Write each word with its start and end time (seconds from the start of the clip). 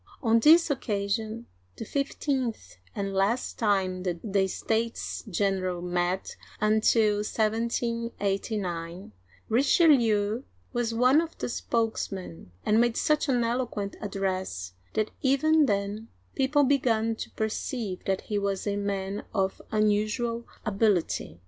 On 0.23 0.39
this 0.39 0.71
oc 0.71 0.81
casion— 0.81 1.45
the 1.77 1.85
fifteenth 1.85 2.77
and 2.95 3.13
last 3.13 3.59
time 3.59 4.01
the 4.01 4.47
States 4.47 5.23
General 5.29 5.79
met 5.83 6.35
until 6.59 7.17
1789— 7.17 9.11
Richelieu 9.47 9.47
(ree 9.47 9.61
she 9.61 9.87
lye') 9.87 10.41
was 10.73 10.91
one 10.91 11.21
of 11.21 11.37
the 11.37 11.47
spokesmen, 11.47 12.51
and 12.65 12.81
made 12.81 12.97
such 12.97 13.29
an 13.29 13.43
eloquent 13.43 13.95
address 14.01 14.73
that 14.95 15.11
even 15.21 15.67
then 15.67 16.07
people 16.33 16.63
began 16.63 17.15
to 17.17 17.29
perceive 17.33 18.03
that 18.05 18.21
he 18.21 18.39
was 18.39 18.65
a 18.65 18.77
man 18.77 19.23
of 19.35 19.61
un 19.71 19.91
usual 19.91 20.47
ability. 20.65 21.39